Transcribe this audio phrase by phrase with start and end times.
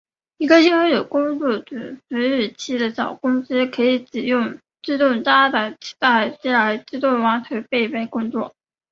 [0.39, 1.75] 一个拥有工作组
[2.09, 8.55] 服务器的小公司可以使用自动加载磁带机来自动完成备份工作。